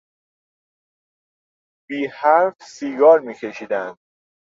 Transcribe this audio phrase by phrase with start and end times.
[1.89, 3.97] بیحرف سیگار میکشیدند.